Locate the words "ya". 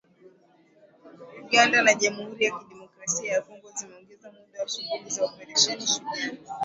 2.45-2.51, 3.33-3.41